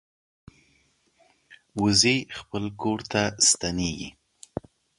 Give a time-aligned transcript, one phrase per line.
[1.81, 4.09] وزې خپل کور ته ستنېږي